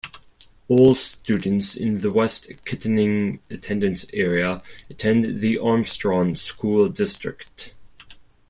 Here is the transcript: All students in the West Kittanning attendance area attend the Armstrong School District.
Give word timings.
All 0.67 0.95
students 0.95 1.75
in 1.77 1.99
the 1.99 2.09
West 2.11 2.49
Kittanning 2.65 3.39
attendance 3.51 4.03
area 4.13 4.63
attend 4.89 5.41
the 5.41 5.59
Armstrong 5.59 6.35
School 6.35 6.89
District. 6.89 7.75